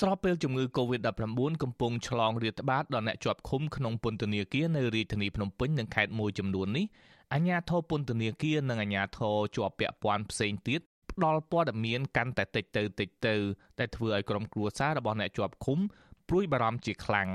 [0.00, 6.86] ស្របពេលជំងឺ Covid-19 កំពុងឆ្លងរាតត្បាតដល់អ្នកជាប់ឃុំក្នុងពន្ធនាគារនៅរាជធានីភ្នំពេញនិងខេត្តមួយចំនួននេះ
[7.34, 10.80] អាជ្ញាធរពន្ធនាគារនិងអាជ្ញាធរជាប់ពាក់ព័ន្ធផ្សេងទៀត
[11.10, 13.34] ផ្ដល់ព័ត៌មានកាន់តែតិចទៅតិចទៅ
[13.78, 15.78] ដែលធ្វើឲ្យក្រុមគ្រួសាររបស់អ្នកជាប់ឃុំ
[16.28, 17.28] ព្រួយបារម្ភជាខ្លាំង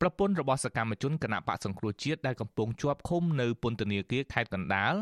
[0.00, 4.94] ប្រពន្ធរបស់សកម្មជនគណៈបកសង្គ្រោះជាតិដែលកំពុងជាប់ឃុំនៅពន្ធនាគារខេត្តកណ្ដាល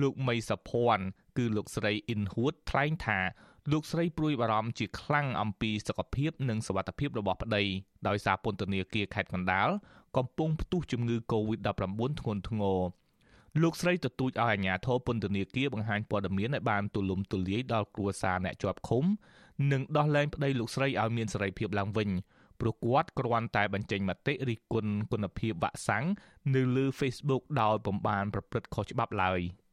[0.00, 1.04] លោកមីសុភ័ណ្ឌ
[1.36, 3.18] គឺលោកស្រីអ៊ិនហួតថ្លែងថា
[3.72, 7.62] លោកស្រីព្រួយបារម្ភជាខ្លាំងអំពីសុខភាពនិងសុវត្ថិភាពរបស់ប្តី
[8.08, 9.68] ដោយសារពន្ធនាគារខេត្តកណ្ដាល
[10.16, 12.80] កំពុងផ្ទុះជំងឺ Covid-19 ធ្ងន់ធ្ងរ
[13.62, 19.04] លោកស្រីទទូចឲ្យអាជ្ញាធរពន្ធនាគារបង្ហាញព័ត៌មានឲ្យបានទូលំទូលាយដល់គ្រួសារអ្នកជាប់ឃុំ
[19.72, 22.08] និងដោះលែងប្តីលោកស្រីឲ្យមានសេរីភាពឡើងវិញ
[22.60, 26.04] ព្រោះគាត់គ្រាន់តែបញ្ចេញមតិរិះគន់គុណភាពវ៉ាក់សាំង
[26.54, 29.40] នៅលើ Facebook ដោយពំបានប្រព្រឹត្តខុសច្បាប់ឡើយ។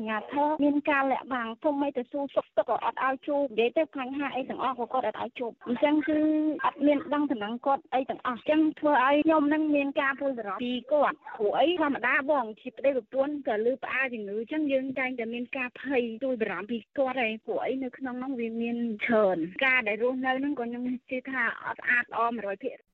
[0.00, 6.18] ខាងអាជ្ញាធរមានការលាក់បាំងពុំមិនទៅសួរសុខទុក្ខក៏អត់ឲ្យជួបនិយាយទៅបញ្ហាអីទាំងអស់ក៏គាត់អត់ឲ្យជួបអញ្ចឹងគឺ
[6.64, 18.76] អត់មានដឹងតំណែងគាត់អីទាំងអស់អញ្ចឹងធ្វើឲ្យខ្ញុំនឹងមានការព្រួយបារម្ភពីគាត់ព្រោះអីធម្មតាបងជាប្តីប្រពន្ធក៏លឺផ្អើជំងឺអញ្ចឹងយើងតែងតែមានការភ័យព្រួយបារម្ភពីគាត់ឯងព្រោះអីនៅក្នុងនោះវាមាន
[19.06, 22.90] ច្រើនការដែលរស់នៅនឹងក៏ខ្ញុំជឿថាអត់ស្អាតល្អ100%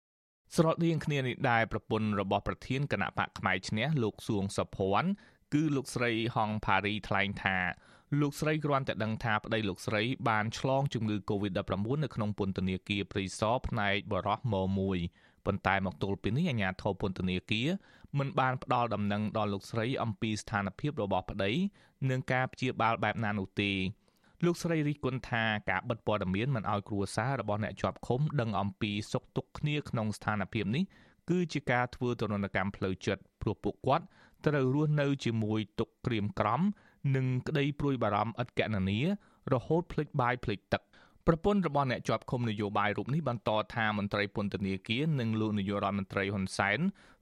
[0.56, 5.10] ស្រដៀងគ្នានេះដែរប្រពន្ធរបស់ប្រធានគណៈបកផ្នែកឈ្នះលោកសួងសុភ័ណ្ឌ
[5.54, 7.56] គឺលោកស្រីហងផារីថ្លែងថា
[8.20, 11.72] លោកស្រីគ្រាន់តែដឹងថាប្តីលោកស្រីបានឆ្លងជំងឺ Covid-19
[12.04, 14.54] នៅក្នុងពន្ធនាគារព្រៃសរផ្នែកបរោះម
[15.00, 17.68] 1ប៉ុន្តែមកទល់ពេលនេះអាជ្ញាធរពន្ធនាគារ
[18.18, 21.52] មិនបានផ្ដល់ដំណឹងដល់លោកស្រីអំពីស្ថានភាពរបស់ប្តី
[22.10, 23.72] និងការព្យាបាលបែបណានោះទេ
[24.44, 30.84] លោកស្រីរិះគន់ថាការបិទព័ត៌មានមិនឲ្យគ្រួសាររបស់អ្នកជាប់ឃុំដឹងអំពីសុខទុក្ខគ្នាក្នុងស្ថានភាពនេះ
[31.30, 34.04] គឺជាការធ្វើទរណកម្មផ្លូវចិត្តព្រោះពួកគាត់
[34.46, 36.60] ត្រូវរស់នៅជាមួយទុកក្រៀមក្រំ
[37.16, 39.00] និងក្តីព្រួយបារម្ភឥតកណនា
[39.52, 40.82] រហូតភ្លេចបាយភ្លេចទឹក
[41.26, 46.78] ប្រពន្ធរបស់អ្នកជាប់ឃុំនយោបាយរូបនេះបន្តថាមន្ត្រីពន្ធនាគារនិងលោកនាយករដ្ឋមន្ត្រីហ៊ុនសែន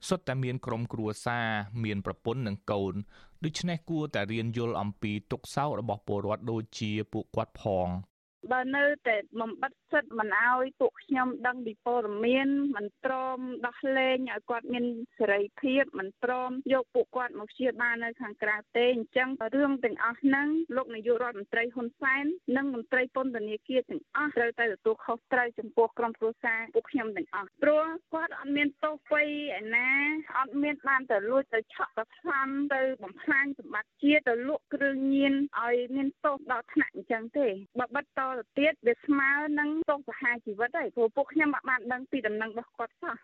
[0.07, 1.47] សុទ្ធតែមានក្រុមគ្រួសារ
[1.83, 2.93] មានប្រពន្ធនិងកូន
[3.43, 7.87] ដូច្នេះគួរតែរៀនយល់អំពីទុក្ខសោករបស់ពលរដ្ឋដូចជាពួកគាត់ផង
[8.51, 14.85] បើនៅតែបំបិតសិទ្ធមិនឲ្យពួកខ្ញុំដឹងពីព័ត៌មានមិនព្រមដោះលែងឲ្យគាត់មាន
[15.17, 22.25] សេរីភាពមិនព្រមយកពួកគាត់មកព្យាបាលនៅខាងក្រៅទេអញ្ចឹងរឿងទាំងអស់ហ្នឹងលោកនាយករដ្ឋមន្ត្រីហ៊ុនសែន
[22.57, 29.23] និងមន្ត្រីពន្ធនាគារទាំងអស់ត្រូវតែទទួលខុសត្រូវចំពោះក្រុមគ្រួសារពួកខ្ញុំទាំងអស់ព្រោះគាត់អត់មានទោសអ្វី
[29.59, 29.89] ឯណា
[30.37, 37.47] អត់មានបានទៅលួចទៅឆក់ទៅផ្សំទៅបំផ្លាញសម្បត្តិជាតិទៅលក់គ្រឿងញៀនឲ្យមានទោសដល់ថ្នាក់អញ្ចឹងទេ
[37.79, 43.15] បើបិទតទៅទៀតវាស្មើនឹងទោសប្រហារជីវិតហើយព្រោះពួកខ្ញុំអត់បានដឹងពីដំណឹងរបស់គាត់សោះ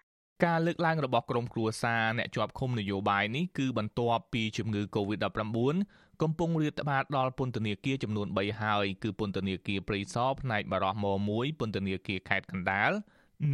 [0.45, 5.75] ការលើកឡើងរបស់ក្រមគ្រួសារអ្នកជាប់ឃុំនយោបាយនេះគឺបន្ទាប់ពីជំងឺ Covid-19
[6.21, 12.91] កំពុងរាតត្បាតដល់ពន្ធនាគារចំនួន3ហើយគឺពន្ធនាគារព្រៃសរផ្នែកបារោះម1ពន្ធនាគារខេត្តកណ្ដាល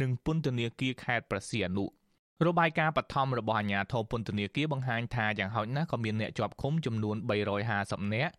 [0.00, 1.84] និងពន្ធនាគារខេត្តប្រសៀនអនុ
[2.46, 7.16] របាយការណ៍បឋមរបស់អាជ្ញាធរពន្ធនាគារបង្ហាញថាយ៉ាងហោចណាស់ក៏មានអ្នកជាប់ឃុំចំនួន
[7.64, 8.32] 350នាក់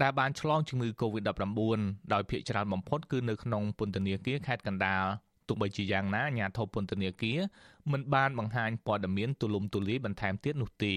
[0.00, 1.80] ដែលបានឆ្លងជំងឺ Covid-19
[2.12, 5.04] ដោយភ្នាក់ងារបំផុតគឺនៅក្នុងពន្ធនាគារខេត្តកណ្ដាល
[5.48, 7.38] ទោះបីជាយ៉ាងណាអាជ្ញាធរពន្ធនាគារ
[7.92, 10.94] មិនបានបង្ហាញព័ត៌មានទូលំទូលាយបន្ថែមទៀតនោះទេ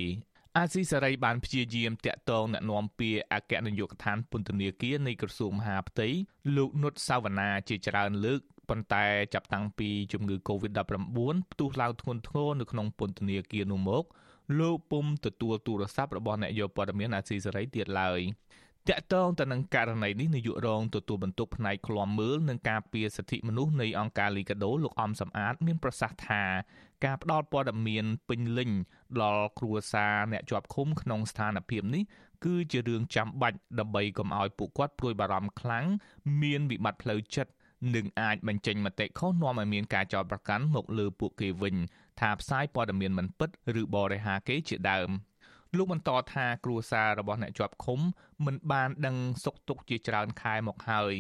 [0.58, 6.08] អាស៊ីសេរីបានព្យាយាមតាក់ទងអ្នកនាំពាក្យអគ្គនាយកដ្ឋានពន្ធនាគារនៃក្រសួងមហាផ្ទៃ
[6.56, 14.04] លោកនុតសាវណ្ណាជាច្រើនលើកប៉ុន្តែចាប់តាំងពីជំងឺ Covid-19 ផ្ទុះឡើងធ្ងន់ធ្ងរនៅក្នុងពន្ធនាគារនោះមក
[14.60, 18.22] លោកពុំទទួលទូរស័ព្ទរបស់អ្នកយកព័ត៌មានអាស៊ីសេរីទៀតឡើយ។
[18.90, 26.44] តកតងទៅនឹងករណីនេះនាយករងទទួលបន្ទុកផ្នែកឃ្លាំមើលនិងការពារសិទ្ធិមនុស្សនៃអង្គការលីកាដូលោកអំសំអាត មានប្រសាសន៍ថា
[27.06, 28.72] ការផ្ដល់ព័ត៌មានពេញលេញ
[29.22, 32.04] ដល់គ្រួសារអ្នកជាប់ឃុំក្នុងស្ថានភាពនេះ
[32.46, 35.86] គឺជារឿងចាំបាច់ដើម្បីកុំឲ្យពួកគាត់ព្រួយបារម្ភខ្លាំង
[36.42, 37.52] មានវិបត្តិផ្លូវចិត្ត
[37.96, 41.76] និងអាចបញ្ចេញមតិខុសនាំឲ្យមានការចោទប្រកាន់មកលើពួកគេវិញ
[42.20, 43.50] ថាផ្សាយព័ត៌មានមិនពិត
[43.82, 45.10] ឬបរិហាគេជាដើម។
[45.78, 48.00] លោកបន្តថាគ្រួសាររបស់អ្នកជាប់ឃុំ
[48.46, 51.14] មិនបានដឹងសុខទុក្ខជាច្រើនខែមកហើយ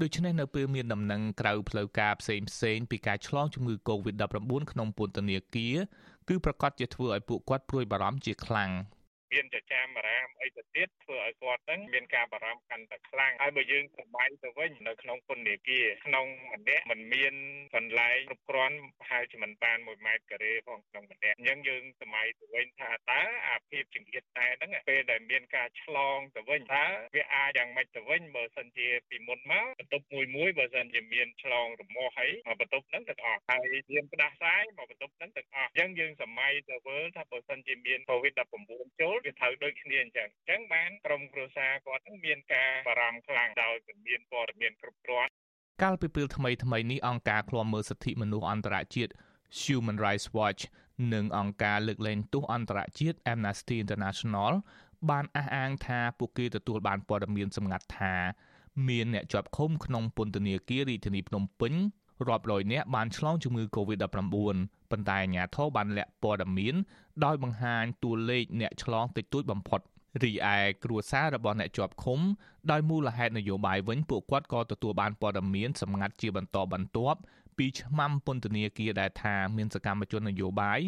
[0.00, 5.76] ដូច្នេះនៅពេលមានដំណឹងក្រៅផ្លូវការផ្សេងផ្សេងពីការឆ្លងជំងឺ Covid-19 ក្នុងពន្ធនាគារ
[6.28, 8.70] គឺប្រកាសជាធ្វើឲ្យពួកគាត់ព្រួយបារម្ភជាខ្លាំង។
[9.32, 17.34] មានចចាមអារាមអីទៅទៀតធ្វើឲ្យគាត់ហ្នឹងមានការបារម្ភកាន់តែខ្លាំងហើយបើយើងសបាយទៅវិញនៅក្នុងពន្ធនាគារក្នុងម្នាក់มันមាន
[17.74, 26.84] កន្លែងគ្រប់គ្រាន់ប្រហែលជាមិនបាន1ម៉ែត្រការ៉េផងក្នុងម្នាក់អញ្ចឹងយើងសម័យទៅវិញថាតើអាភាពចង្អៀតតែហ្នឹងពេលដែលមានការឆ្លងទៅវិញតើ
[27.14, 45.30] វាអាចយ៉ាងម៉េចទៅវិញបើសិនជាពីមុនមកបន្ទប់មួយមួយបើសិនជាមានឆ្លងរមាស់ហើយមកបន្ទប់ហ្នឹងទាំងអស់ហើយមានផ្ដាសាយមកបន្ទប់ហ្នឹងទាំងអស់អញ្ចឹងយើងសម័យទៅមើលថាបើសិនជាមាន COVID-19 ចូលវាត្រូវដូចគ្នាអញ្ចឹងអញ្ចឹងបានក្រុមគ្រួសារគាត់នឹងមានការបារម្ភខ្លាំងដោយមិនមានព័ត៌មានគ្រប់គ្រាន់
[45.82, 49.12] កាលពីពេលថ្មីថ្មីនេះអង្គការឃ្លាំមើលសិទ្ធិមនុស្សអន្តរជាតិ
[49.60, 50.62] Human Rights Watch
[51.12, 54.52] និងអង្គការលើកលែងទោសអន្តរជាតិ Amnesty International
[55.10, 58.14] បានអះអាងថាពួកគេទទួលបានព័ត៌មានសម្ងាត់ថា
[58.88, 61.74] មានអ្នកជាប់ឃុំក្នុងពន្ធនាគាររាជធានីភ្នំពេញ
[62.28, 64.10] រាប់រយនាក់បានឆ្លងជំងឺ Covid-19
[64.92, 66.74] ប៉ុន្តែអាជ្ញាធរបានលាក់ព័ត៌មាន
[67.24, 69.80] ដោយបង្ហាញតួលេខអ្នកឆ្លងតិចតួចបំផុត
[70.22, 72.20] រីឯគ្រួសាររបស់អ្នកជាប់ឃុំ
[72.70, 77.18] ដោយមូលហេតុនយោបាយវិញពួកគាត់ក៏ទទួលបានព័ត៌មានសម្ងាត់ជាបន្តបន្ទាប់
[77.56, 80.80] ពីឆ្មាំពន្ធនាគារដែលថាមានសកម្មជននយោបាយ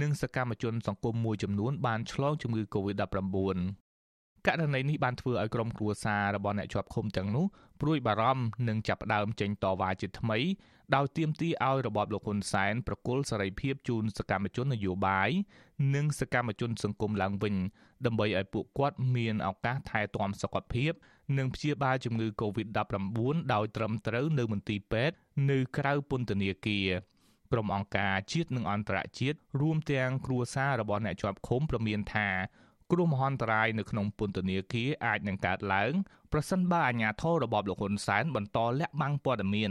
[0.00, 3.83] និងសកម្មជនសង្គមមួយចំនួនបានឆ្លងជំងឺ Covid-19
[4.46, 7.46] ករណីនេះបានធ្វើឲ្យក្រុមគ្រួសាររបស់អ្នកជាប់ឃុំទាំងនោះ
[7.80, 10.38] ព្រួយបារម្ភនិងចាប់ផ្ដើមចេញតវ៉ាជាថ្មី
[10.94, 15.30] ដោយទាមទារឲ្យរបបលោកហ៊ុនសែនប្រគល់សេរីភាពជូនសកម្មជននយោបាយ
[15.94, 17.54] និងសកម្មជនសង្គមឡើងវិញ
[18.06, 20.92] ដើម្បីឲ្យពួកគាត់មានឱកាសថែទាំសុខភាព
[21.38, 25.16] និងព្យាបាលជំងឺ Covid-19 ដោយត្រឹមត្រូវនៅមន្ទីរពេទ្យ
[25.50, 26.88] នៅក្រៅពន្ធនាគារ
[27.52, 32.28] ក្រុមអង្គការជាតិនិងអន្តរជាតិរួមទាំងគ្រួសាររបស់អ្នកជាប់ឃុំប្រមានថា
[32.92, 35.92] គ្រោះមហន្តរាយនៅក្នុងពន្ធនាគារអាចនឹងកើតឡើង
[36.32, 39.70] ប្រសិនបើអាជ្ញាធររបបលោកហ៊ុនសែនបន្តលាក់បាំងព័ត៌មាន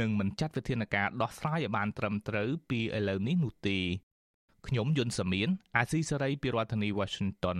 [0.00, 3.78] និងមិនចាត់វិធានការដោះស្រាយឲ្យបានត្រឹមត្រូវពីឥឡូវនេះនោះទេ
[4.66, 7.58] ខ្ញុំយុនសាមៀនអាស៊ីសេរីពីរដ្ឋធានី Washington